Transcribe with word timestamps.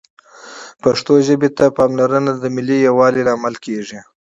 پښتو 0.83 1.13
ژبې 1.27 1.49
ته 1.57 1.65
پاملرنه 1.77 2.31
د 2.35 2.43
ملي 2.55 2.77
یووالي 2.87 3.21
لامل 3.27 3.55
کېږي 3.65 3.99